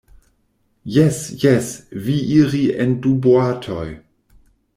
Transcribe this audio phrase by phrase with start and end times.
[0.95, 1.67] Jes, jes,
[2.07, 3.87] vi iri en du boatoj.